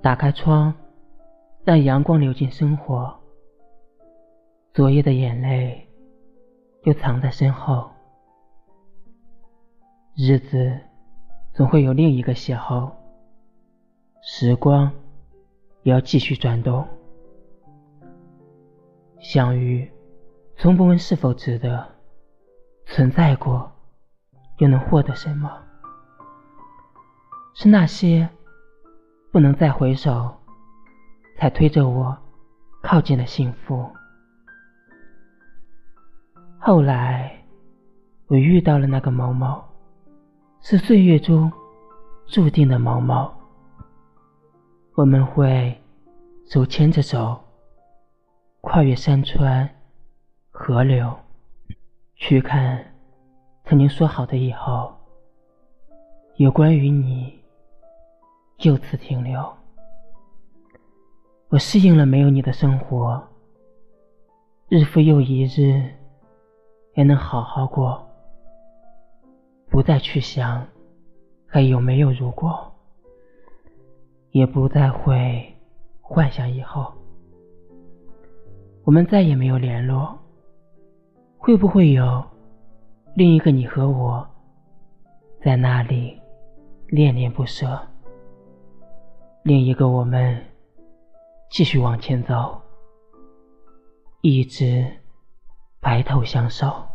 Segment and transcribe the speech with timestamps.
[0.00, 0.72] 打开窗，
[1.64, 3.18] 让阳光流进生活。
[4.72, 5.88] 昨夜的眼泪
[6.84, 7.90] 又藏在身后。
[10.16, 10.78] 日子
[11.52, 12.92] 总会有另一个邂逅，
[14.22, 14.90] 时光
[15.82, 16.86] 也要继续转动。
[19.18, 19.90] 相遇，
[20.56, 21.84] 从不问是否值得；
[22.86, 23.72] 存在过，
[24.58, 25.50] 又能获得什么？
[27.52, 28.28] 是那些
[29.30, 30.34] 不能再回首，
[31.36, 32.16] 才推着我
[32.82, 33.88] 靠近了幸福。
[36.58, 37.44] 后来，
[38.26, 39.62] 我遇到了那个某某，
[40.60, 41.52] 是岁月中
[42.26, 43.30] 注定的某某。
[44.94, 45.80] 我们会
[46.46, 47.38] 手牵着手。
[48.60, 49.70] 跨越山川、
[50.50, 51.16] 河流，
[52.16, 52.84] 去看
[53.64, 54.92] 曾经说好的以后。
[56.36, 57.40] 有关于你，
[58.58, 59.40] 就此停留。
[61.48, 63.22] 我适应了没有你的生活，
[64.68, 65.80] 日复又一日，
[66.94, 68.04] 也能好好过。
[69.70, 70.66] 不再去想
[71.46, 72.58] 还有没有如果，
[74.32, 75.54] 也不再会
[76.00, 76.92] 幻想以后。
[78.82, 80.18] 我们再也没有联络，
[81.36, 82.24] 会不会有
[83.14, 84.26] 另一个你和我，
[85.40, 86.18] 在那里
[86.88, 87.78] 恋恋不舍？
[89.48, 90.44] 另一个我们
[91.48, 92.60] 继续往前走
[94.20, 94.86] 一直
[95.80, 96.86] 白头相守。